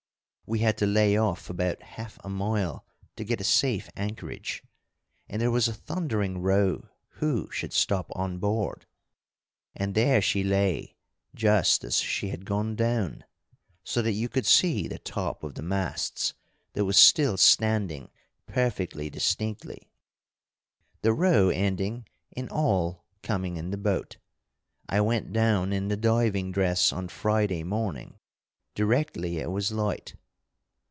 [0.47, 4.61] We had to lay off about half a mile to get a safe anchorage,
[5.29, 6.89] and there was a thundering row
[7.21, 8.85] who should stop on board.
[9.77, 10.97] And there she lay
[11.33, 13.23] just as she had gone down,
[13.85, 16.33] so that you could see the top of the masts
[16.73, 18.09] that was still standing
[18.45, 19.89] perfectly distinctly.
[21.01, 24.17] The row ending in all coming in the boat.
[24.89, 28.19] I went down in the diving dress on Friday morning
[28.75, 30.15] directly it was light.